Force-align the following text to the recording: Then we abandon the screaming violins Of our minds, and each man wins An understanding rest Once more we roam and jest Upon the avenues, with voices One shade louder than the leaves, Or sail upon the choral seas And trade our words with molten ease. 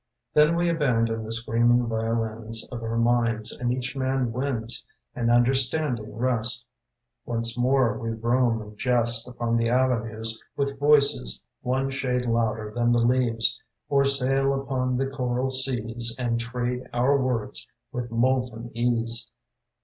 Then 0.33 0.55
we 0.55 0.67
abandon 0.67 1.23
the 1.23 1.31
screaming 1.31 1.85
violins 1.85 2.67
Of 2.71 2.81
our 2.81 2.97
minds, 2.97 3.51
and 3.55 3.71
each 3.71 3.95
man 3.95 4.31
wins 4.33 4.83
An 5.13 5.29
understanding 5.29 6.15
rest 6.15 6.67
Once 7.23 7.55
more 7.55 7.95
we 7.99 8.09
roam 8.09 8.63
and 8.63 8.75
jest 8.75 9.27
Upon 9.27 9.57
the 9.57 9.69
avenues, 9.69 10.41
with 10.55 10.79
voices 10.79 11.43
One 11.61 11.91
shade 11.91 12.25
louder 12.25 12.73
than 12.75 12.91
the 12.91 13.05
leaves, 13.05 13.61
Or 13.89 14.03
sail 14.03 14.59
upon 14.59 14.97
the 14.97 15.05
choral 15.05 15.51
seas 15.51 16.15
And 16.17 16.39
trade 16.39 16.81
our 16.91 17.15
words 17.21 17.67
with 17.91 18.09
molten 18.09 18.71
ease. 18.73 19.29